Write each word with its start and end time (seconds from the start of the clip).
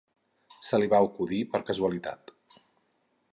Se 0.67 0.79
li 0.79 0.89
va 0.93 1.01
acudir 1.09 1.41
per 1.51 1.61
casualitat. 1.67 2.35